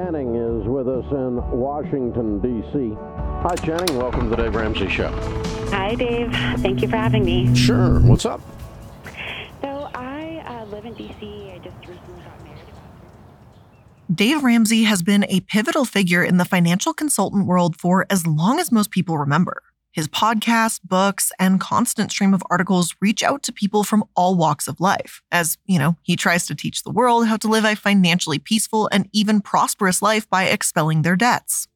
[0.00, 2.96] Channing is with us in Washington, D.C.
[2.96, 3.98] Hi, Channing.
[3.98, 5.10] Welcome to the Dave Ramsey Show.
[5.72, 6.32] Hi, Dave.
[6.62, 7.54] Thank you for having me.
[7.54, 8.00] Sure.
[8.00, 8.40] What's up?
[9.60, 11.52] So, I uh, live in D.C.
[11.52, 12.60] I just recently got married.
[14.14, 18.58] Dave Ramsey has been a pivotal figure in the financial consultant world for as long
[18.58, 19.62] as most people remember.
[19.92, 24.68] His podcasts, books, and constant stream of articles reach out to people from all walks
[24.68, 27.74] of life, as, you know, he tries to teach the world how to live a
[27.74, 31.66] financially peaceful and even prosperous life by expelling their debts.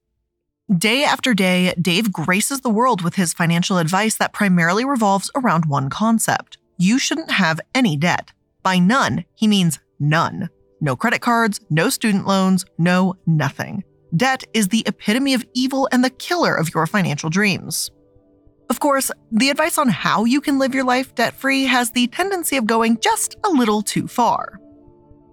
[0.73, 5.67] Day after day, Dave graces the world with his financial advice that primarily revolves around
[5.67, 8.33] one concept you shouldn't have any debt.
[8.63, 10.49] By none, he means none.
[10.81, 13.85] No credit cards, no student loans, no nothing.
[14.17, 17.91] Debt is the epitome of evil and the killer of your financial dreams.
[18.71, 22.07] Of course, the advice on how you can live your life debt free has the
[22.09, 24.59] tendency of going just a little too far.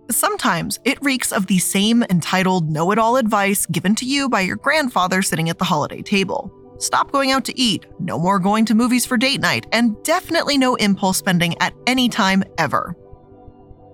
[0.10, 4.42] Sometimes it reeks of the same entitled know it all advice given to you by
[4.42, 6.52] your grandfather sitting at the holiday table.
[6.80, 10.58] Stop going out to eat, no more going to movies for date night, and definitely
[10.58, 12.96] no impulse spending at any time ever.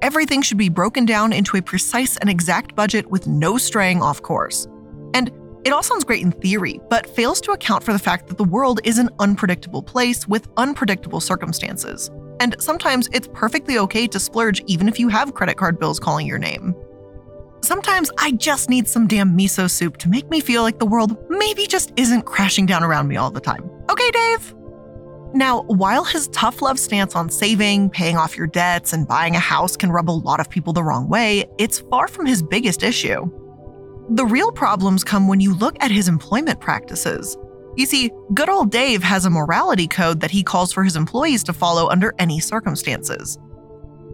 [0.02, 4.22] Everything should be broken down into a precise and exact budget with no straying off
[4.22, 4.68] course.
[5.14, 5.32] And
[5.64, 8.44] it all sounds great in theory, but fails to account for the fact that the
[8.44, 12.10] world is an unpredictable place with unpredictable circumstances.
[12.40, 16.28] And sometimes it's perfectly okay to splurge even if you have credit card bills calling
[16.28, 16.76] your name.
[17.64, 21.18] Sometimes I just need some damn miso soup to make me feel like the world
[21.30, 23.70] maybe just isn't crashing down around me all the time.
[23.90, 24.54] Okay, Dave?
[25.34, 29.40] Now, while his tough love stance on saving, paying off your debts, and buying a
[29.40, 32.82] house can rub a lot of people the wrong way, it's far from his biggest
[32.82, 33.30] issue.
[34.10, 37.38] The real problems come when you look at his employment practices.
[37.76, 41.44] You see, good old Dave has a morality code that he calls for his employees
[41.44, 43.38] to follow under any circumstances.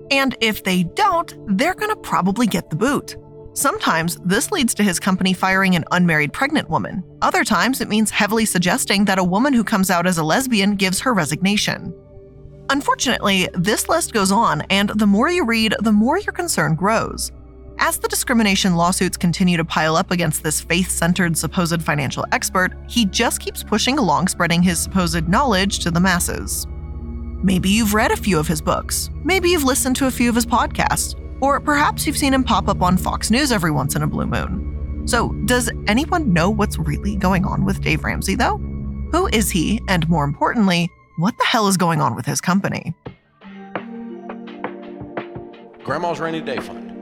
[0.09, 3.15] And if they don't, they're gonna probably get the boot.
[3.53, 7.03] Sometimes this leads to his company firing an unmarried pregnant woman.
[7.21, 10.75] Other times it means heavily suggesting that a woman who comes out as a lesbian
[10.75, 11.93] gives her resignation.
[12.71, 17.31] Unfortunately, this list goes on, and the more you read, the more your concern grows.
[17.85, 22.71] As the discrimination lawsuits continue to pile up against this faith centered supposed financial expert,
[22.87, 26.65] he just keeps pushing along, spreading his supposed knowledge to the masses.
[27.43, 30.35] Maybe you've read a few of his books, maybe you've listened to a few of
[30.35, 34.03] his podcasts, or perhaps you've seen him pop up on Fox News every once in
[34.03, 35.03] a blue moon.
[35.05, 38.59] So, does anyone know what's really going on with Dave Ramsey, though?
[39.11, 42.93] Who is he, and more importantly, what the hell is going on with his company?
[45.83, 46.92] Grandma's rainy day fund.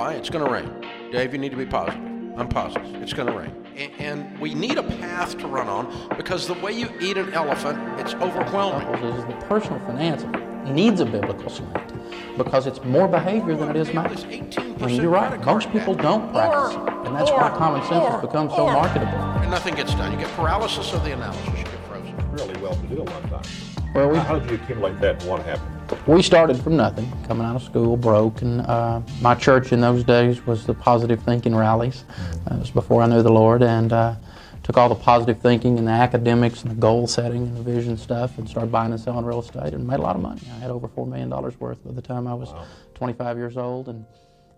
[0.00, 0.14] Why?
[0.14, 0.72] It's going to rain.
[1.12, 2.00] Dave, you need to be positive.
[2.38, 3.02] I'm positive.
[3.02, 3.52] It's going to rain.
[3.76, 7.34] And, and we need a path to run on because the way you eat an
[7.34, 8.88] elephant, it's overwhelming.
[9.04, 10.24] Is the personal finance
[10.70, 11.92] needs a biblical slant
[12.38, 14.24] because it's more behavior than it is math.
[14.24, 17.06] And you're right, most people don't practice it.
[17.06, 19.12] And that's why common sense has become so marketable.
[19.12, 20.12] And nothing gets done.
[20.12, 21.46] You get paralysis of the analysis.
[21.46, 22.32] You get frozen.
[22.32, 23.76] really well to do a lot of times.
[23.94, 25.79] Well, we, How did you accumulate that and what happened?
[26.06, 30.04] We started from nothing, coming out of school, broke, and uh, my church in those
[30.04, 32.04] days was the positive thinking rallies.
[32.48, 34.14] Uh, it was before I knew the Lord, and uh,
[34.62, 37.96] took all the positive thinking and the academics and the goal setting and the vision
[37.96, 40.40] stuff, and started buying and selling real estate, and made a lot of money.
[40.54, 42.50] I had over four million dollars worth by the time I was
[42.94, 44.04] 25 years old, and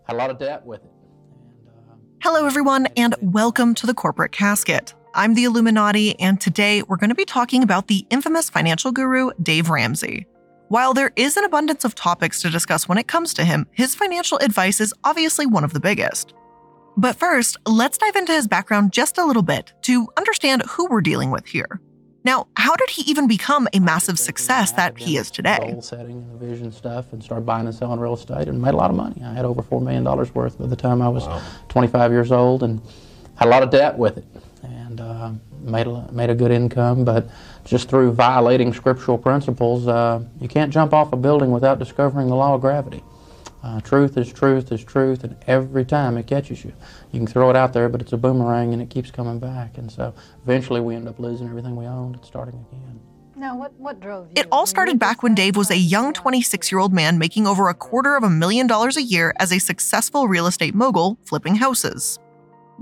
[0.05, 0.91] had a lot of debt with it.
[1.67, 4.93] And, uh, Hello, everyone, and welcome to the Corporate Casket.
[5.15, 9.31] I'm the iilluminaughtii, and today we're going to be talking about the infamous financial guru,
[9.43, 10.27] Dave Ramsey.
[10.73, 13.95] While there is an abundance of topics to discuss when it comes to him, his
[13.95, 16.33] financial advice is obviously one of the biggest.
[16.97, 21.03] But first, let's dive into his background just a little bit to understand who we're
[21.03, 21.83] dealing with here.
[22.25, 25.59] Now, how did he even become a massive success that he is today?
[25.61, 28.73] Goal setting and the vision stuff, and started buying and selling real estate, and made
[28.73, 29.23] a lot of money.
[29.23, 31.29] I had over four million dollars worth by the time I was
[31.69, 32.81] 25 years old, and
[33.37, 34.25] had a lot of debt with it,
[34.63, 37.05] and uh, made a, made a good income.
[37.05, 37.29] But
[37.65, 42.37] just through violating scriptural principles, uh, you can't jump off a building without discovering the
[42.37, 43.03] law of gravity.
[43.63, 46.73] Uh, truth is truth is truth, and every time it catches you,
[47.13, 49.79] you can throw it out there, but it's a boomerang and it keeps coming back.
[49.79, 50.13] And so
[50.43, 53.01] eventually we end up losing everything we owned and starting again.
[53.37, 54.33] Now, what, what drove you?
[54.37, 57.69] It all started back when Dave was a young 26 year old man making over
[57.69, 61.57] a quarter of a million dollars a year as a successful real estate mogul flipping
[61.57, 62.19] houses.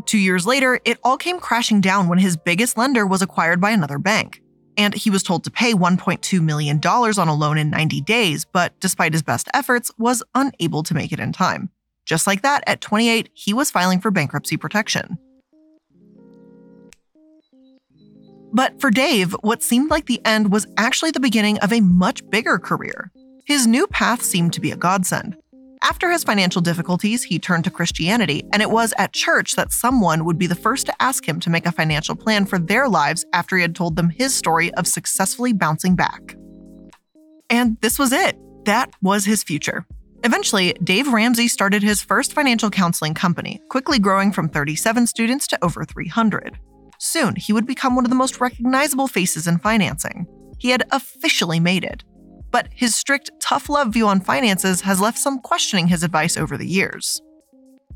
[0.07, 3.71] Two years later, it all came crashing down when his biggest lender was acquired by
[3.71, 4.43] another bank.
[4.77, 8.79] And he was told to pay $1.2 million on a loan in 90 days, but
[8.81, 11.71] despite his best efforts, was unable to make it in time.
[12.07, 15.19] Just like that, at 28, he was filing for bankruptcy protection.
[18.53, 22.29] But for Dave, what seemed like the end was actually the beginning of a much
[22.31, 23.13] bigger career.
[23.45, 25.37] His new path seemed to be a godsend.
[25.83, 30.27] After his financial difficulties, he turned to Christianity, and it was at church that someone
[30.27, 33.25] would be the first to ask him to make a financial plan for their lives
[33.33, 36.37] after he had told them his story of successfully bouncing back.
[37.49, 38.37] And this was it.
[38.67, 39.87] That was his future.
[40.23, 45.65] Eventually, Dave Ramsey started his first financial counseling company, quickly growing from 37 students to
[45.65, 46.59] over 300.
[46.99, 50.27] Soon, he would become one of the most recognizable faces in financing.
[50.59, 52.05] He had officially made it.
[52.51, 56.57] But his strict, tough love view on finances has left some questioning his advice over
[56.57, 57.21] the years.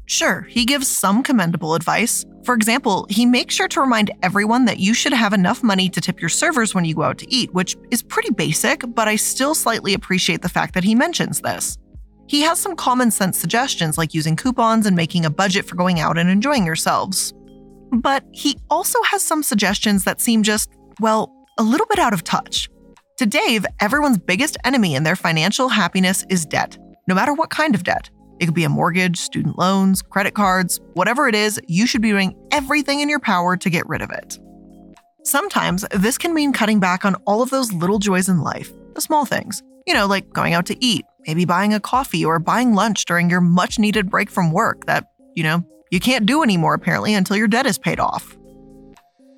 [0.07, 2.27] Sure, he gives some commendable advice.
[2.45, 6.01] For example, he makes sure to remind everyone that you should have enough money to
[6.01, 9.17] tip your servers when you go out to eat, which is pretty basic, but I
[9.17, 11.79] still slightly appreciate the fact that he mentions this.
[12.27, 16.01] He has some common sense suggestions like using coupons and making a budget for going
[16.01, 17.33] out and enjoying yourselves.
[17.93, 22.25] But he also has some suggestions that seem just, well, a little bit out of
[22.25, 22.69] touch.
[23.19, 26.77] To Dave, everyone's biggest enemy in their financial happiness is debt,
[27.07, 28.11] no matter what kind of debt.
[28.41, 32.11] It could be a mortgage, student loans, credit cards, whatever it is, you should be
[32.11, 34.41] doing everything in your power to get rid of it.
[35.23, 39.01] Sometimes this can mean cutting back on all of those little joys in life, the
[39.01, 39.63] small things.
[39.87, 43.31] You know, like going out to eat, maybe buying a coffee or buying lunch during
[43.31, 45.63] your much needed break from work that, you know,
[45.93, 48.37] you can't do anymore apparently until your debt is paid off.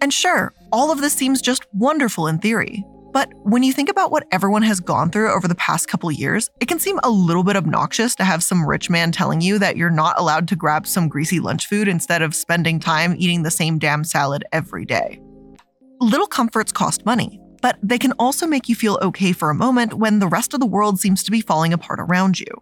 [0.01, 2.83] And sure, all of this seems just wonderful in theory,
[3.17, 6.51] but when you think about what everyone has gone through over the past couple years,
[6.61, 9.79] it can seem a little bit obnoxious to have some rich man telling you that
[9.79, 13.51] you're not allowed to grab some greasy lunch food instead of spending time eating the
[13.51, 15.19] same damn salad every day.
[15.99, 19.95] Little comforts cost money, but they can also make you feel okay for a moment
[19.95, 22.53] when the rest of the world seems to be falling apart around you.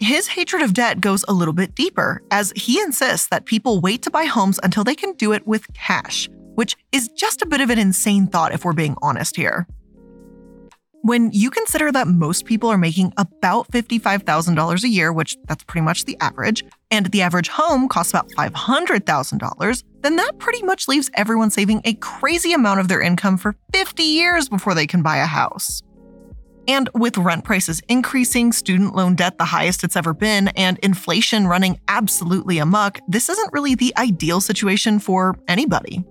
[0.00, 4.02] His hatred of debt goes a little bit deeper, as he insists that people wait
[4.02, 6.28] to buy homes until they can do it with cash,
[6.58, 9.64] which is just a bit of an insane thought if we're being honest here.
[11.02, 15.84] When you consider that most people are making about $55,000 a year, which that's pretty
[15.84, 21.08] much the average, and the average home costs about $500,000, then that pretty much leaves
[21.14, 25.18] everyone saving a crazy amount of their income for 50 years before they can buy
[25.18, 25.80] a house.
[26.66, 31.46] And with rent prices increasing, student loan debt the highest it's ever been, and inflation
[31.46, 36.04] running absolutely amuck, this isn't really the ideal situation for anybody.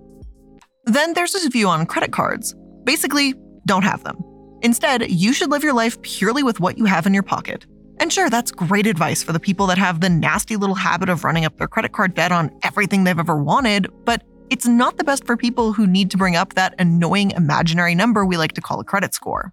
[0.88, 2.54] Then there's his view on credit cards.
[2.84, 3.34] Basically,
[3.66, 4.16] don't have them.
[4.62, 7.66] Instead, you should live your life purely with what you have in your pocket.
[8.00, 11.24] And sure, that's great advice for the people that have the nasty little habit of
[11.24, 15.04] running up their credit card debt on everything they've ever wanted, but it's not the
[15.04, 18.62] best for people who need to bring up that annoying imaginary number we like to
[18.62, 19.52] call a credit score.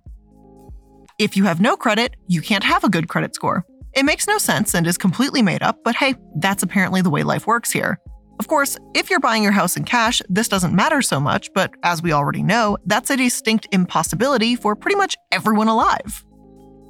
[1.20, 3.66] If you have no credit, you can't have a good credit score.
[3.94, 7.24] It makes no sense and is completely made up, but hey, that's apparently the way
[7.24, 8.00] life works here.
[8.40, 11.74] Of course, if you're buying your house in cash, this doesn't matter so much, but
[11.84, 16.24] as we already know, that's a distinct impossibility for pretty much everyone alive.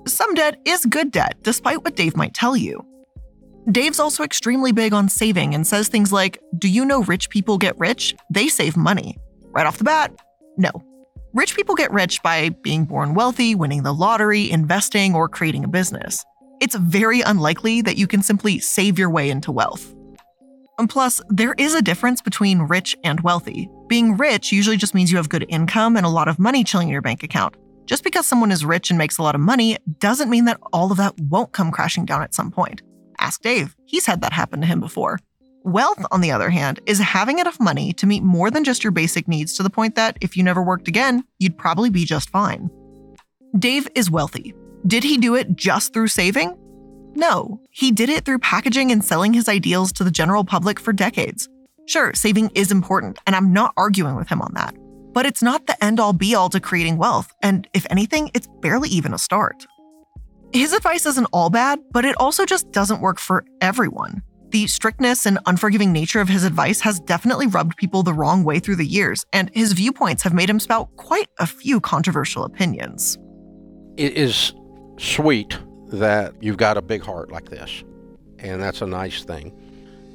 [0.08, 2.86] Some debt is good debt, despite what Dave might tell you.
[3.72, 7.58] Dave's also extremely big on saving and says things like, Do you know rich people
[7.58, 8.16] get rich?
[8.30, 9.18] They save money.
[9.52, 10.14] Right off the bat,
[10.58, 10.70] no.
[11.34, 15.68] Rich people get rich by being born wealthy, winning the lottery, investing, or creating a
[15.68, 16.24] business.
[16.62, 19.95] It's very unlikely that you can simply save your way into wealth.
[20.78, 23.70] And plus, there is a difference between rich and wealthy.
[23.88, 26.90] Being rich usually just means you have good income and a lot of money chilling
[26.90, 27.56] in your bank account.
[27.86, 30.92] Just because someone is rich and makes a lot of money doesn't mean that all
[30.92, 32.82] of that won't come crashing down at some point.
[33.20, 35.20] Ask Dave, he's had that happen to him before.
[35.64, 38.92] Wealth, on the other hand, is having enough money to meet more than just your
[38.92, 42.30] basic needs to the point that if you never worked again, you'd probably be just
[42.30, 42.70] fine.
[43.58, 44.54] Dave is wealthy.
[44.86, 46.56] Did he do it just through saving?
[47.16, 50.92] No, he did it through packaging and selling his ideals to the general public for
[50.92, 51.48] decades.
[51.88, 54.76] Sure, saving is important, and I'm not arguing with him on that.
[55.14, 58.50] But it's not the end all be all to creating wealth, and if anything, it's
[58.62, 59.66] barely even a start.
[60.52, 64.22] His advice isn't all bad, but it also just doesn't work for everyone.
[64.50, 68.60] The strictness and unforgiving nature of his advice has definitely rubbed people the wrong way
[68.60, 73.18] through the years, and his viewpoints have made him spout quite a few controversial opinions.
[73.98, 74.54] It is
[74.98, 75.58] sweet
[75.96, 77.84] that you've got a big heart like this,
[78.40, 79.54] and that's a nice thing.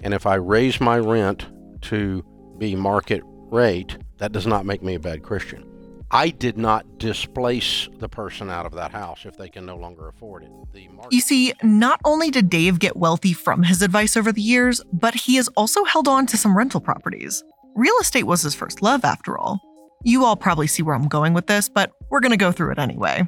[0.02, 1.46] And if I raise my rent
[1.82, 2.24] to
[2.58, 5.66] be market rate, that does not make me a bad Christian.
[6.12, 10.08] I did not displace the person out of that house if they can no longer
[10.08, 10.50] afford it.
[10.92, 14.82] Market- You see, not only did Dave get wealthy from his advice over the years,
[14.92, 17.44] but he has also held on to some rental properties.
[17.76, 19.60] Real estate was his first love, after all.
[20.02, 22.72] You all probably see where I'm going with this, but we're going to go through
[22.72, 23.22] it anyway.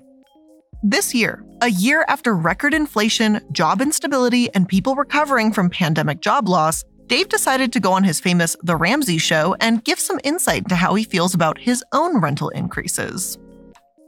[0.85, 6.49] This year, a year after record inflation, job instability, and people recovering from pandemic job
[6.49, 10.63] loss, Dave decided to go on his famous The Ramsey Show and give some insight
[10.63, 13.39] into how he feels about his own rental increases.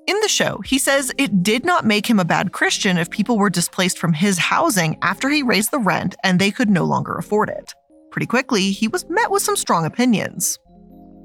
[0.09, 3.39] In the show, he says it did not make him a bad Christian if people
[3.39, 7.15] were displaced from his housing after he raised the rent and they could no longer
[7.15, 7.73] afford it.
[8.11, 10.59] Pretty quickly, he was met with some strong opinions.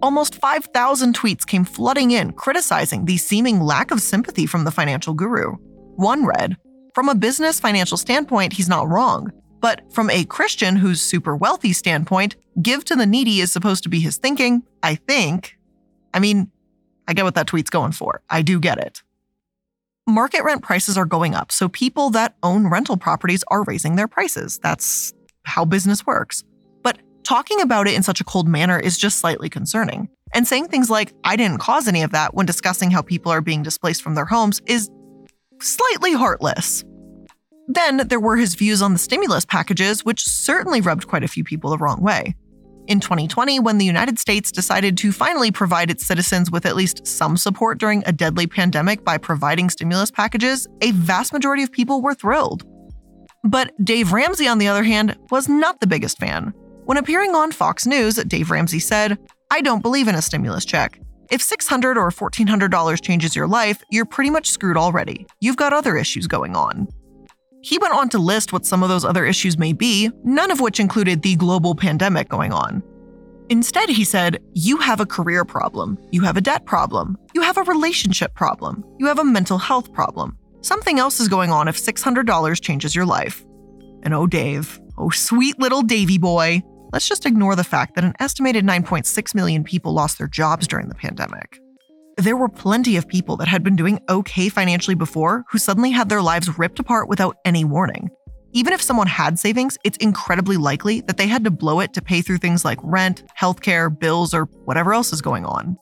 [0.01, 5.13] Almost 5,000 tweets came flooding in criticizing the seeming lack of sympathy from the financial
[5.13, 5.55] guru.
[5.95, 6.55] One read,
[6.95, 9.31] From a business financial standpoint, he's not wrong.
[9.59, 13.89] But from a Christian who's super wealthy standpoint, give to the needy is supposed to
[13.89, 15.57] be his thinking, I think.
[16.13, 16.49] I mean,
[17.05, 18.21] I get what that tweet's going for.
[18.29, 19.03] I do get it.
[20.07, 24.07] Market rent prices are going up, so people that own rental properties are raising their
[24.07, 24.59] prices.
[24.63, 25.13] That's
[25.43, 26.43] how business works.
[27.29, 30.09] Talking about it in such a cold manner is just slightly concerning.
[30.33, 33.39] And saying things like, I didn't cause any of that when discussing how people are
[33.39, 34.89] being displaced from their homes is
[35.61, 36.83] slightly heartless.
[37.67, 41.43] Then there were his views on the stimulus packages, which certainly rubbed quite a few
[41.43, 42.33] people the wrong way.
[42.87, 47.05] In 2020, when the United States decided to finally provide its citizens with at least
[47.05, 52.01] some support during a deadly pandemic by providing stimulus packages, a vast majority of people
[52.01, 52.63] were thrilled.
[53.43, 56.55] But Dave Ramsey, on the other hand, was not the biggest fan.
[56.89, 59.19] When appearing on Fox News, Dave Ramsey said,
[59.51, 60.99] I don't believe in a stimulus check.
[61.29, 65.27] If 600 or $1,400 changes your life, you're pretty much screwed already.
[65.39, 66.87] You've got other issues going on.
[67.61, 70.61] He went on to list what some of those other issues may be, none of
[70.61, 72.81] which included the global pandemic going on.
[73.49, 77.57] Instead, he said, You have a career problem, you have a debt problem, you have
[77.57, 80.39] a relationship problem, you have a mental health problem.
[80.61, 83.45] Something else is going on if $600 changes your life.
[84.01, 88.13] And oh, Dave, oh, sweet little Davy boy, let's just ignore the fact that an
[88.19, 91.59] estimated 9.6 million people lost their jobs during the pandemic
[92.19, 96.09] there were plenty of people that had been doing okay financially before who suddenly had
[96.09, 98.09] their lives ripped apart without any warning.
[98.51, 102.01] Even if someone had savings, it's incredibly likely that they had to blow it to
[102.01, 105.77] pay through things like rent, healthcare, bills, or whatever else is going on.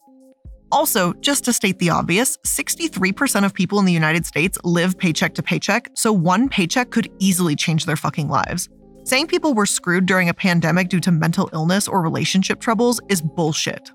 [0.71, 5.33] Also, just to state the obvious, 63% of people in the United States live paycheck
[5.35, 8.69] to paycheck, so one paycheck could easily change their fucking lives.
[9.07, 13.21] Saying people were screwed during a pandemic due to mental illness or relationship troubles is
[13.21, 13.89] bullshit.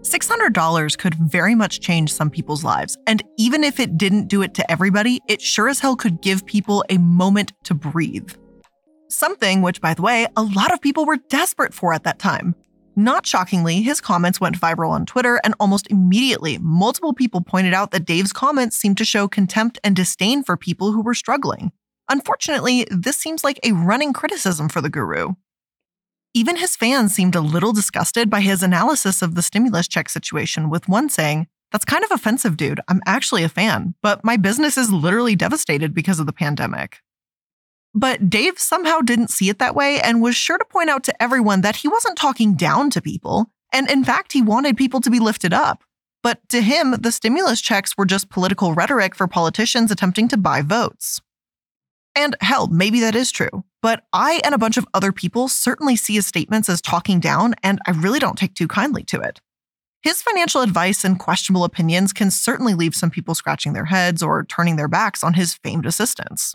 [0.00, 2.96] $600 could very much change some people's lives.
[3.06, 6.46] And even if it didn't do it to everybody, it sure as hell could give
[6.46, 8.32] people a moment to breathe.
[9.10, 12.54] Something which, by the way, a lot of people were desperate for at that time.
[12.96, 17.90] Not shockingly, his comments went viral on Twitter, and almost immediately, multiple people pointed out
[17.90, 21.72] that Dave's comments seemed to show contempt and disdain for people who were struggling.
[22.08, 25.32] Unfortunately, this seems like a running criticism for the guru.
[26.34, 30.68] Even his fans seemed a little disgusted by his analysis of the stimulus check situation,
[30.68, 32.80] with one saying, That's kind of offensive, dude.
[32.88, 36.98] I'm actually a fan, but my business is literally devastated because of the pandemic.
[37.94, 41.22] But Dave somehow didn't see it that way and was sure to point out to
[41.22, 43.46] everyone that he wasn't talking down to people.
[43.72, 45.84] And in fact, he wanted people to be lifted up.
[46.22, 50.62] But to him, the stimulus checks were just political rhetoric for politicians attempting to buy
[50.62, 51.20] votes.
[52.16, 53.64] And hell, maybe that is true.
[53.82, 57.54] But I and a bunch of other people certainly see his statements as talking down,
[57.62, 59.40] and I really don't take too kindly to it.
[60.02, 64.44] His financial advice and questionable opinions can certainly leave some people scratching their heads or
[64.44, 66.54] turning their backs on his famed assistance.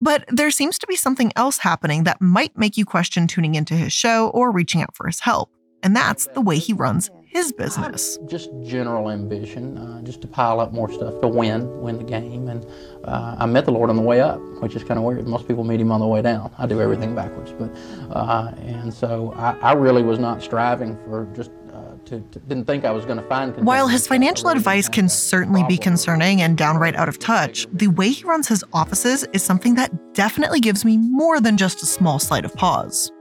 [0.00, 3.74] But there seems to be something else happening that might make you question tuning into
[3.74, 5.50] his show or reaching out for his help,
[5.82, 8.18] and that's the way he runs his business.
[8.26, 12.48] Just general ambition, uh, just to pile up more stuff to win, win the game.
[12.48, 12.66] And
[13.04, 15.26] uh, I met the Lord on the way up, which is kind of weird.
[15.26, 16.50] Most people meet him on the way down.
[16.58, 17.70] I do everything backwards, but
[18.16, 21.50] uh, and so I, I, really was not striving for just.
[21.72, 23.54] Uh, to, to, didn't think I was going to find.
[23.64, 28.08] While his financial advice can certainly be concerning and downright out of touch, the way
[28.08, 32.18] he runs his offices is something that definitely gives me more than just a small
[32.18, 33.12] slight of pause.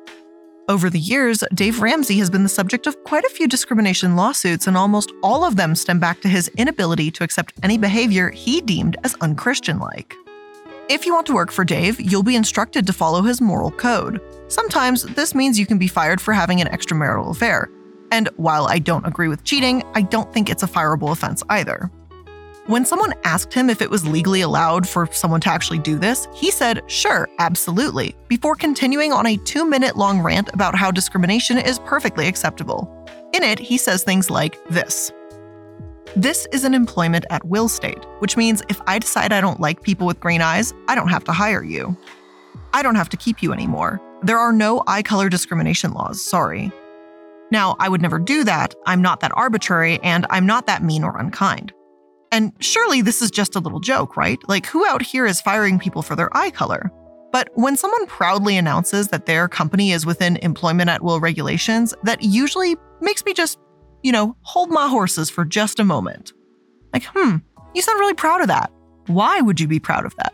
[0.70, 4.68] Over the years, Dave Ramsey has been the subject of quite a few discrimination lawsuits,
[4.68, 8.60] and almost all of them stem back to his inability to accept any behavior he
[8.60, 10.14] deemed as unchristian like.
[10.90, 14.20] If you want to work for Dave, you'll be instructed to follow his moral code.
[14.50, 17.70] Sometimes this means you can be fired for having an extramarital affair.
[18.12, 21.90] And while I don't agree with cheating, I don't think it's a fireable offense either.
[22.68, 26.28] When someone asked him if it was legally allowed for someone to actually do this,
[26.34, 31.58] he said, sure, absolutely, before continuing on a two minute long rant about how discrimination
[31.58, 32.94] is perfectly acceptable.
[33.34, 35.14] In it, he says things like this
[36.18, 39.82] This is an employment at will state, which means if I decide I don't like
[39.82, 41.96] people with green eyes, I don't have to hire you.
[42.74, 44.02] I don't have to keep you anymore.
[44.24, 46.74] There are no eye color discrimination laws, sorry.
[47.50, 48.76] Now, I would never do that.
[48.86, 51.72] I'm not that arbitrary, and I'm not that mean or unkind.
[52.32, 54.40] And surely this is just a little joke, right?
[54.48, 56.92] Like, who out here is firing people for their eye color?
[57.32, 62.24] But when someone proudly announces that their company is within employment at will regulations, that
[62.24, 63.60] usually makes me just,
[64.04, 66.34] you know, hold my horses for just a moment.
[66.94, 67.38] Like, hmm,
[67.74, 68.72] you sound really proud of that.
[69.08, 70.34] Why would you be proud of that?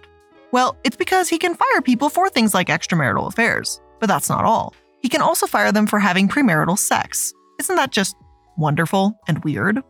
[0.51, 3.81] Well, it's because he can fire people for things like extramarital affairs.
[3.99, 4.75] But that's not all.
[5.01, 7.33] He can also fire them for having premarital sex.
[7.59, 8.15] Isn't that just
[8.57, 9.81] wonderful and weird?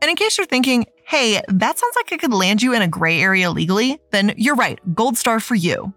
[0.00, 2.88] And in case you're thinking, hey, that sounds like it could land you in a
[2.88, 5.92] gray area legally, then you're right, gold star for you.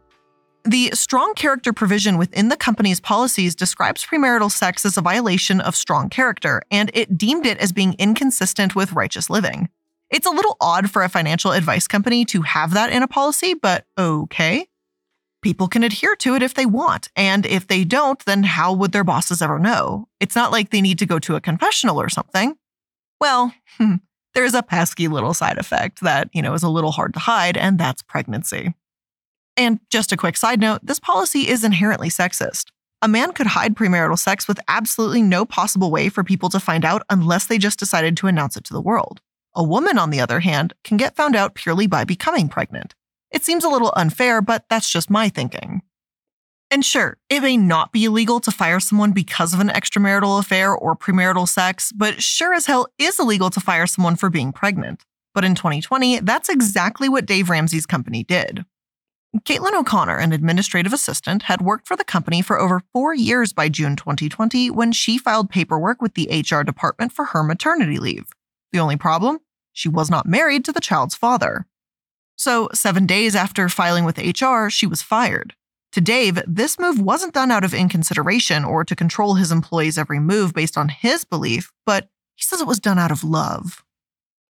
[0.64, 5.76] The strong character provision within the company's policies describes premarital sex as a violation of
[5.76, 9.70] strong character, and it deemed it as being inconsistent with righteous living.
[10.12, 13.54] It's a little odd for a financial advice company to have that in a policy,
[13.56, 14.68] but okay
[15.42, 17.10] people can adhere to it if they want.
[17.16, 20.08] And if they don't, then how would their bosses ever know?
[20.20, 22.56] It's not like they need to go to a confessional or something.
[23.22, 23.96] Well, hmm,
[24.34, 27.56] there's a pesky little side effect that, you know, is a little hard to hide,
[27.56, 28.74] and that's pregnancy.
[29.56, 32.72] And just a quick side note this policy is inherently sexist.
[33.04, 36.84] A man could hide premarital sex with absolutely no possible way for people to find
[36.84, 39.22] out unless they just decided to announce it to the world.
[39.54, 42.96] A woman, on the other hand, can get found out purely by becoming pregnant.
[43.30, 45.84] It seems a little unfair, but that's just my thinking.
[46.72, 50.74] And sure, it may not be illegal to fire someone because of an extramarital affair
[50.74, 55.04] or premarital sex, but sure as hell is illegal to fire someone for being pregnant.
[55.34, 58.64] But in 2020, that's exactly what Dave Ramsey's company did.
[59.40, 63.68] Caitlin O'Connor, an administrative assistant, had worked for the company for over four years by
[63.68, 68.28] June 2020 when she filed paperwork with the HR department for her maternity leave.
[68.72, 69.40] The only problem?
[69.74, 71.66] She was not married to the child's father.
[72.38, 75.54] So, seven days after filing with HR, she was fired.
[75.94, 80.20] To Dave, this move wasn't done out of inconsideration or to control his employees' every
[80.20, 83.84] move based on his belief, but he says it was done out of love.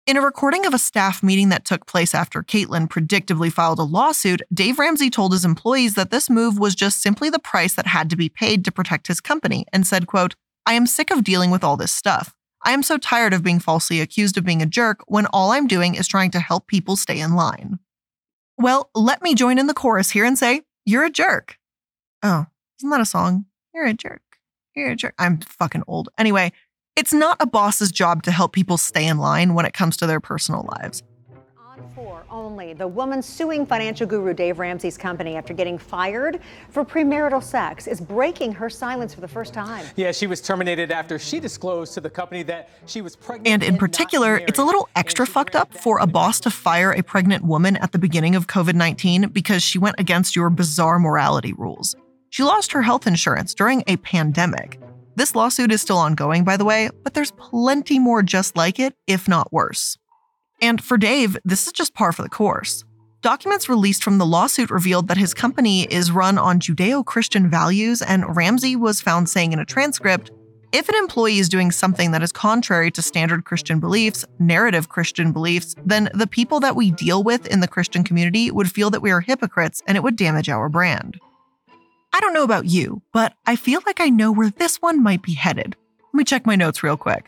[0.07, 3.83] In a recording of a staff meeting that took place after Caitlin predictably filed a
[3.83, 7.87] lawsuit, Dave Ramsey told his employees that this move was just simply the price that
[7.87, 10.33] had to be paid to protect his company and said, quote,
[10.65, 12.33] I am sick of dealing with all this stuff.
[12.63, 15.67] I am so tired of being falsely accused of being a jerk when all I'm
[15.67, 17.77] doing is trying to help people stay in line.
[18.57, 21.57] Well, let me join in the chorus here and say, You're a jerk.
[22.23, 22.45] Oh,
[22.79, 23.45] isn't that a song?
[23.75, 24.21] You're a jerk.
[24.73, 25.15] You're a jerk.
[25.19, 26.07] I'm fucking old.
[26.17, 26.53] Anyway,
[26.95, 30.07] it's not a boss's job to help people stay in line when it comes to
[30.07, 31.03] their personal lives
[31.95, 32.73] four only.
[32.73, 37.99] The woman suing financial guru Dave Ramsey's company after getting fired for premarital sex is
[37.99, 39.85] breaking her silence for the first time.
[39.95, 43.47] Yeah, she was terminated after she disclosed to the company that she was pregnant.
[43.47, 46.91] And in and particular, it's a little extra fucked up for a boss to fire
[46.91, 50.99] a pregnant woman at the beginning of COVID 19 because she went against your bizarre
[50.99, 51.95] morality rules.
[52.29, 54.79] She lost her health insurance during a pandemic.
[55.15, 58.93] This lawsuit is still ongoing, by the way, but there's plenty more just like it,
[59.07, 59.97] if not worse.
[60.61, 62.83] And for Dave, this is just par for the course.
[63.21, 68.01] Documents released from the lawsuit revealed that his company is run on Judeo Christian values,
[68.01, 70.31] and Ramsey was found saying in a transcript
[70.73, 75.31] if an employee is doing something that is contrary to standard Christian beliefs, narrative Christian
[75.31, 79.01] beliefs, then the people that we deal with in the Christian community would feel that
[79.01, 81.19] we are hypocrites and it would damage our brand.
[82.11, 85.21] I don't know about you, but I feel like I know where this one might
[85.21, 85.75] be headed.
[86.13, 87.25] Let me check my notes real quick.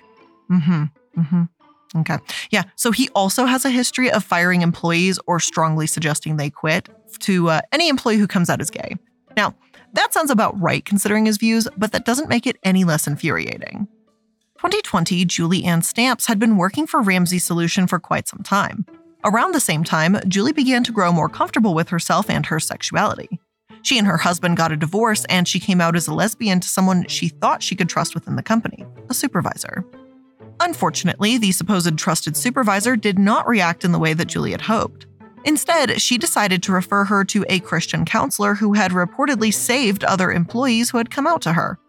[0.52, 0.84] Mm hmm.
[1.22, 1.44] Mm hmm.
[1.96, 2.18] Okay.
[2.52, 2.64] Yeah.
[2.76, 6.88] So he also has a history of firing employees or strongly suggesting they quit
[7.20, 8.96] to uh, any employee who comes out as gay.
[9.36, 9.56] Now,
[9.94, 13.88] that sounds about right considering his views, but that doesn't make it any less infuriating.
[14.58, 18.86] 2020, Julie Ann Stamps had been working for Ramsey Solution for quite some time.
[19.24, 23.40] Around the same time, Julie began to grow more comfortable with herself and her sexuality.
[23.82, 26.68] She and her husband got a divorce, and she came out as a lesbian to
[26.68, 29.86] someone she thought she could trust within the company, a supervisor.
[30.60, 35.06] Unfortunately, the supposed trusted supervisor did not react in the way that Julie had hoped.
[35.46, 40.32] Instead, she decided to refer her to a Christian counselor who had reportedly saved other
[40.32, 41.80] employees who had come out to her.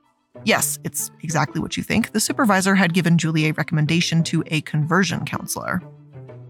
[0.44, 2.12] Yes, it's exactly what you think.
[2.12, 5.82] The supervisor had given Julie a recommendation to a conversion counselor.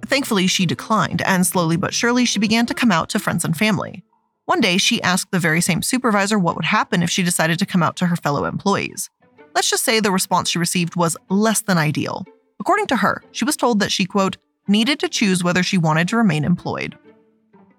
[0.05, 3.57] Thankfully, she declined, and slowly but surely, she began to come out to friends and
[3.57, 4.05] family.
[4.45, 7.67] One day, she asked the very same supervisor what would happen if she decided to
[7.67, 9.09] come out to her fellow employees.
[9.55, 12.25] Let's just say the response she received was less than ideal.
[12.61, 14.37] According to her, she was told that she, quote,
[14.69, 16.97] needed to choose whether she wanted to remain employed.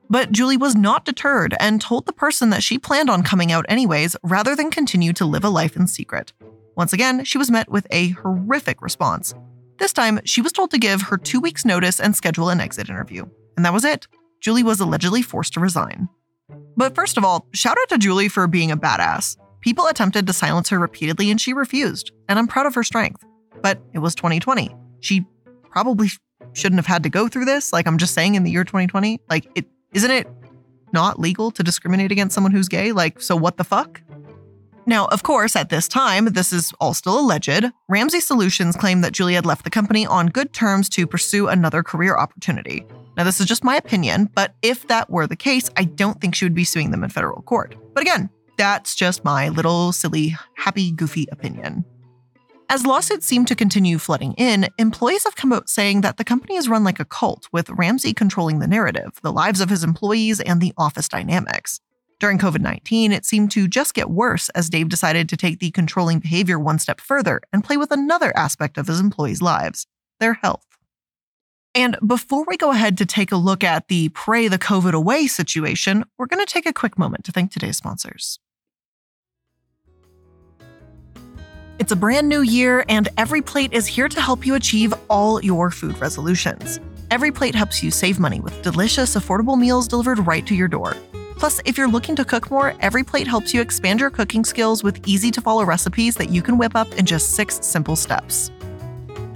[0.09, 3.65] But Julie was not deterred and told the person that she planned on coming out
[3.69, 6.33] anyways rather than continue to live a life in secret.
[6.75, 9.33] Once again, she was met with a horrific response.
[9.77, 12.89] This time, she was told to give her two weeks' notice and schedule an exit
[12.89, 13.25] interview.
[13.55, 14.07] And that was it.
[14.41, 16.09] Julie was allegedly forced to resign.
[16.75, 19.37] But first of all, shout out to Julie for being a badass.
[19.61, 23.23] People attempted to silence her repeatedly and she refused, and I'm proud of her strength.
[23.61, 24.75] But it was 2020.
[24.99, 25.25] She
[25.69, 26.09] probably
[26.53, 27.71] shouldn't have had to go through this.
[27.71, 30.27] Like I'm just saying in the year 2020, like it isn't it
[30.93, 32.91] not legal to discriminate against someone who's gay?
[32.91, 34.01] Like so what the fuck?
[34.87, 37.71] Now, of course, at this time, this is all still alleged.
[37.87, 41.83] Ramsey Solutions claimed that Julie had left the company on good terms to pursue another
[41.83, 42.83] career opportunity.
[43.15, 46.33] Now, this is just my opinion, but if that were the case, I don't think
[46.33, 47.75] she would be suing them in federal court.
[47.93, 48.29] But again,
[48.61, 51.83] that's just my little silly, happy, goofy opinion.
[52.69, 56.57] As lawsuits seem to continue flooding in, employees have come out saying that the company
[56.57, 60.39] is run like a cult, with Ramsey controlling the narrative, the lives of his employees,
[60.39, 61.79] and the office dynamics.
[62.19, 65.71] During COVID 19, it seemed to just get worse as Dave decided to take the
[65.71, 69.87] controlling behavior one step further and play with another aspect of his employees' lives
[70.19, 70.67] their health.
[71.73, 75.25] And before we go ahead to take a look at the pray the COVID away
[75.25, 78.39] situation, we're going to take a quick moment to thank today's sponsors.
[81.81, 85.43] It's a brand new year, and Every Plate is here to help you achieve all
[85.43, 86.79] your food resolutions.
[87.09, 90.95] Every Plate helps you save money with delicious, affordable meals delivered right to your door.
[91.37, 94.83] Plus, if you're looking to cook more, Every Plate helps you expand your cooking skills
[94.83, 98.51] with easy to follow recipes that you can whip up in just six simple steps.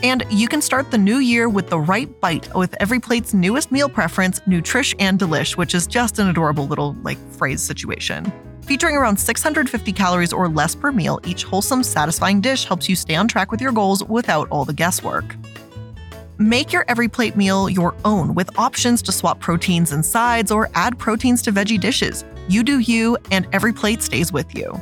[0.03, 3.71] And you can start the new year with the right bite with Every Plate's newest
[3.71, 8.31] meal preference, Nutrish and Delish, which is just an adorable little like phrase situation.
[8.65, 13.13] Featuring around 650 calories or less per meal, each wholesome, satisfying dish helps you stay
[13.13, 15.35] on track with your goals without all the guesswork.
[16.39, 20.71] Make your every plate meal your own with options to swap proteins and sides or
[20.73, 22.25] add proteins to veggie dishes.
[22.49, 24.73] You do you, and every plate stays with you.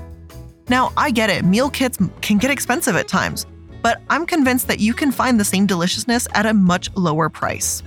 [0.70, 3.46] Now, I get it, meal kits can get expensive at times,
[3.82, 7.84] but I'm convinced that you can find the same deliciousness at a much lower price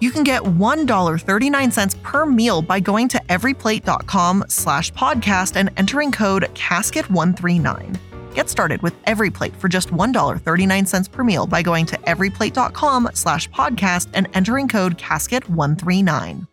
[0.00, 6.44] you can get $1.39 per meal by going to everyplate.com slash podcast and entering code
[6.54, 7.98] CASKET139.
[8.34, 13.48] Get started with Every Plate for just $1.39 per meal by going to everyplate.com slash
[13.50, 16.46] podcast and entering code CASKET139.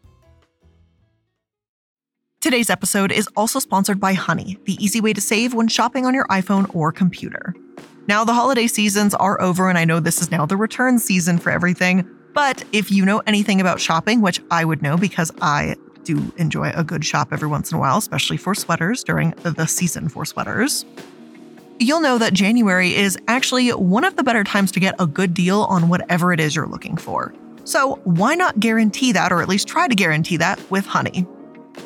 [2.41, 6.13] Today's episode is also sponsored by Honey, the easy way to save when shopping on
[6.13, 7.55] your iPhone or computer.
[8.07, 11.39] Now, the holiday seasons are over, and I know this is now the return season
[11.39, 12.07] for everything.
[12.35, 16.69] But if you know anything about shopping, which I would know because I do enjoy
[16.75, 20.25] a good shop every once in a while, especially for sweaters during the season for
[20.25, 20.85] sweaters,
[21.79, 25.33] you'll know that January is actually one of the better times to get a good
[25.33, 27.33] deal on whatever it is you're looking for.
[27.63, 31.25] So, why not guarantee that, or at least try to guarantee that, with Honey?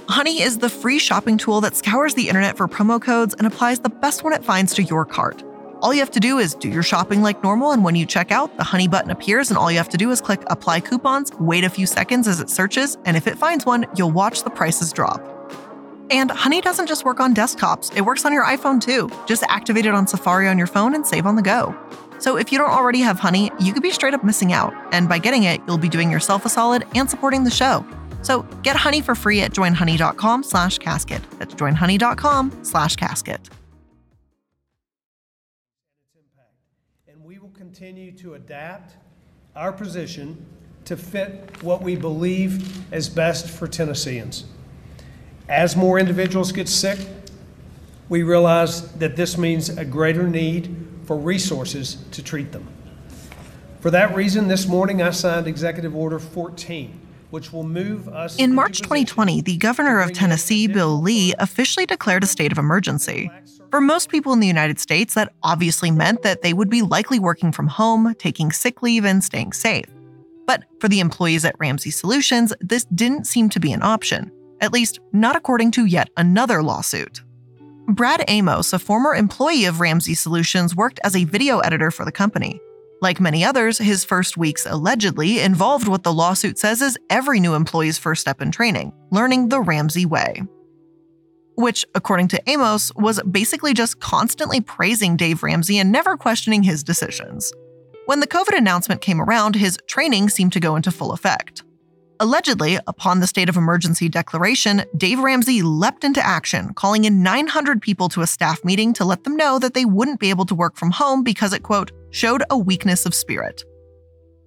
[0.09, 3.79] Honey is the free shopping tool that scours the internet for promo codes and applies
[3.79, 5.43] the best one it finds to your cart.
[5.81, 8.31] All you have to do is do your shopping like normal, and when you check
[8.31, 11.31] out, the Honey button appears, and all you have to do is click Apply Coupons,
[11.39, 14.49] wait a few seconds as it searches, and if it finds one, you'll watch the
[14.49, 15.25] prices drop.
[16.11, 19.09] And Honey doesn't just work on desktops, it works on your iPhone too.
[19.25, 21.73] Just activate it on Safari on your phone and save on the go.
[22.19, 24.73] So if you don't already have Honey, you could be straight up missing out.
[24.91, 27.85] And by getting it, you'll be doing yourself a solid and supporting the show.
[28.21, 31.21] So get Honey for free at joinhoney.com slash casket.
[31.37, 33.49] That's joinhoney.com slash casket.
[37.79, 38.97] Continue to adapt
[39.55, 40.45] our position
[40.83, 44.43] to fit what we believe is best for Tennesseans.
[45.47, 46.99] As more individuals get sick,
[48.09, 52.67] we realize that this means a greater need for resources to treat them.
[53.79, 56.98] For that reason, this morning I signed Executive Order 14,
[57.29, 58.37] which will move us.
[58.37, 63.29] In March 2020, the governor of Tennessee, Bill Lee, officially declared a state of emergency.
[63.71, 67.19] For most people in the United States, that obviously meant that they would be likely
[67.19, 69.85] working from home, taking sick leave, and staying safe.
[70.47, 74.73] But for the employees at Ramsey Solutions, this didn't seem to be an option, at
[74.73, 77.21] least not according to yet another lawsuit.
[77.89, 82.11] Brad Amos, a former employee of Ramsey Solutions, worked as a video editor for the
[82.11, 82.59] company.
[83.01, 87.53] Like many others, his first weeks allegedly involved what the lawsuit says is every new
[87.53, 90.43] employee's first step in training learning the Ramsey way
[91.59, 96.85] which, according to Amos, was basically just constantly praising Dave Ramsey and never questioning his
[96.85, 97.51] decisions.
[98.05, 101.63] When the COVID announcement came around, his training seemed to go into full effect.
[102.21, 107.81] Allegedly, upon the state of emergency declaration, Dave Ramsey leapt into action, calling in 900
[107.81, 110.55] people to a staff meeting to let them know that they wouldn't be able to
[110.55, 113.63] work from home because it, quote, showed a weakness of spirit.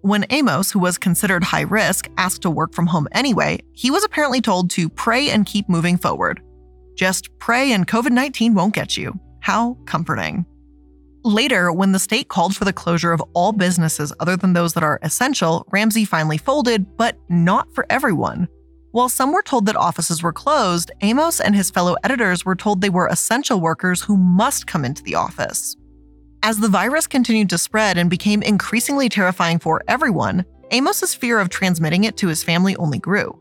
[0.00, 4.04] When Amos, who was considered high risk, asked to work from home anyway, he was
[4.04, 6.42] apparently told to pray and keep moving forward,
[6.94, 9.18] just pray and COVID 19 won't get you.
[9.40, 10.46] How comforting.
[11.24, 14.82] Later, when the state called for the closure of all businesses other than those that
[14.82, 18.48] are essential, Ramsey finally folded, but not for everyone.
[18.90, 22.80] While some were told that offices were closed, Amos and his fellow editors were told
[22.80, 25.76] they were essential workers who must come into the office.
[26.44, 31.50] As the virus continued to spread and became increasingly terrifying for everyone, Amos's fear of
[31.50, 33.38] transmitting it to his family only grew.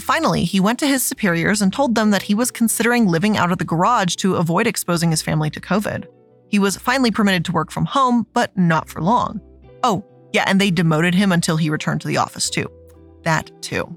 [0.00, 3.52] Finally, he went to his superiors and told them that he was considering living out
[3.52, 6.06] of the garage to avoid exposing his family to COVID.
[6.48, 9.38] He was finally permitted to work from home, but not for long.
[9.82, 12.66] Oh, yeah, and they demoted him until he returned to the office, too.
[13.24, 13.94] That, too.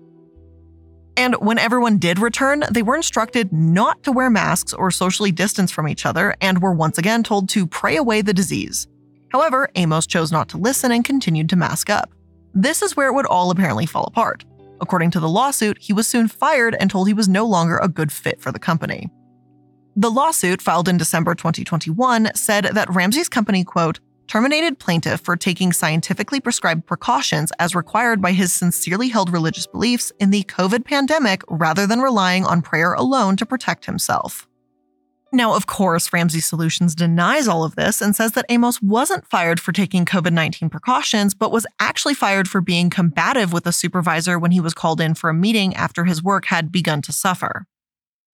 [1.17, 5.71] And when everyone did return, they were instructed not to wear masks or socially distance
[5.71, 8.88] from each other and were once again told to pray away the disease.
[9.30, 12.12] However, Amos chose not to listen and continued to mask up.
[12.54, 14.45] This is where it would all apparently fall apart.
[14.82, 17.88] According to the lawsuit, he was soon fired and told he was no longer a
[17.88, 19.10] good fit for the company.
[19.95, 25.71] The lawsuit, filed in December 2021, said that Ramsey's company, quote, terminated plaintiff for taking
[25.71, 31.43] scientifically prescribed precautions as required by his sincerely held religious beliefs in the COVID pandemic
[31.49, 34.47] rather than relying on prayer alone to protect himself.
[35.35, 39.59] Now, of course, Ramsey Solutions denies all of this and says that Amos wasn't fired
[39.59, 44.39] for taking COVID 19 precautions, but was actually fired for being combative with a supervisor
[44.39, 47.65] when he was called in for a meeting after his work had begun to suffer.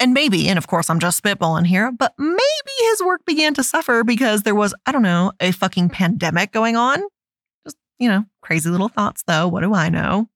[0.02, 2.40] And maybe, and of course I'm just spitballing here, but maybe
[2.90, 6.76] his work began to suffer because there was, I don't know, a fucking pandemic going
[6.76, 7.04] on.
[7.64, 9.48] Just, you know, crazy little thoughts though.
[9.48, 10.28] What do I know?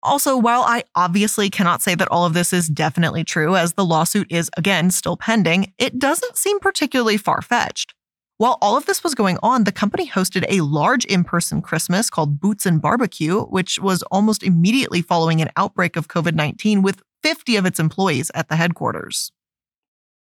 [0.00, 3.84] Also, while I obviously cannot say that all of this is definitely true, as the
[3.84, 7.94] lawsuit is again still pending, it doesn't seem particularly far fetched.
[8.36, 12.08] While all of this was going on, the company hosted a large in person Christmas
[12.08, 17.02] called Boots and Barbecue, which was almost immediately following an outbreak of COVID 19 with
[17.22, 19.32] 50 of its employees at the headquarters.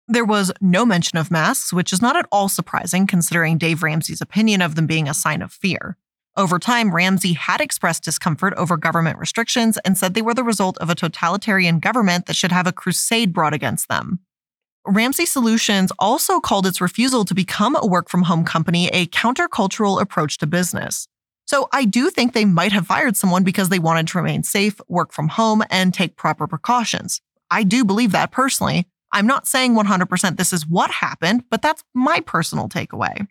[0.09, 4.21] There was no mention of masks, which is not at all surprising considering Dave Ramsey's
[4.21, 5.97] opinion of them being a sign of fear.
[6.37, 10.79] Over time, Ramsey had expressed discomfort over government restrictions and said they were the result
[10.79, 14.21] of a totalitarian government that should have a crusade brought against them.
[14.87, 20.01] Ramsey Solutions also called its refusal to become a work from home company a countercultural
[20.01, 21.07] approach to business.
[21.53, 24.81] So I do think they might have fired someone because they wanted to remain safe,
[24.89, 27.21] work from home, and take proper precautions.
[27.51, 28.87] I do believe that personally.
[29.13, 33.29] I'm not saying 100% this is what happened, but that's my personal takeaway.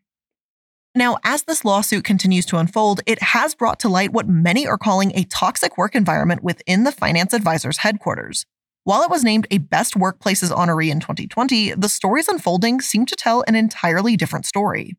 [0.94, 4.78] Now, as this lawsuit continues to unfold, it has brought to light what many are
[4.78, 8.46] calling a toxic work environment within the Finance Advisors headquarters.
[8.84, 13.16] While it was named a Best Workplaces honoree in 2020, the stories unfolding seem to
[13.16, 14.96] tell an entirely different story.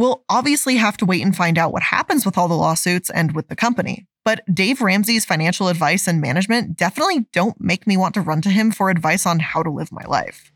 [0.00, 3.32] We'll obviously have to wait and find out what happens with all the lawsuits and
[3.32, 4.06] with the company.
[4.24, 8.48] But Dave Ramsey's financial advice and management definitely don't make me want to run to
[8.48, 10.52] him for advice on how to live my life.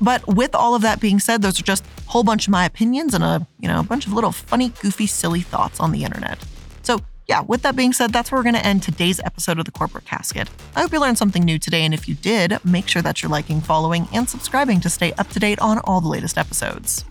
[0.00, 2.64] But with all of that being said, those are just a whole bunch of my
[2.64, 6.04] opinions and a, you know, a bunch of little funny, goofy, silly thoughts on the
[6.04, 6.38] internet.
[6.82, 9.64] So, yeah, with that being said, that's where we're going to end today's episode of
[9.64, 10.48] the Corporate Casket.
[10.76, 13.30] I hope you learned something new today, and if you did, make sure that you're
[13.30, 17.04] liking, following, and subscribing to stay up to date on all the latest episodes.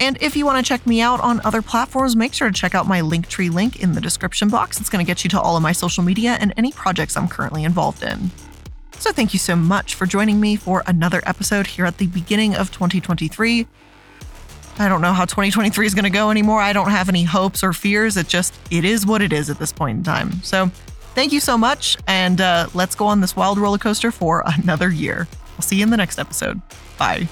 [0.00, 2.74] And if you want to check me out on other platforms, make sure to check
[2.74, 4.80] out my Linktree link in the description box.
[4.80, 7.28] It's going to get you to all of my social media and any projects I'm
[7.28, 8.30] currently involved in.
[8.98, 12.54] So thank you so much for joining me for another episode here at the beginning
[12.54, 13.66] of 2023.
[14.78, 16.60] I don't know how 2023 is going to go anymore.
[16.60, 18.16] I don't have any hopes or fears.
[18.16, 20.42] It just, it is what it is at this point in time.
[20.42, 20.68] So
[21.14, 21.98] thank you so much.
[22.06, 25.28] And uh, let's go on this wild roller coaster for another year.
[25.56, 26.60] I'll see you in the next episode.
[26.98, 27.28] Bye.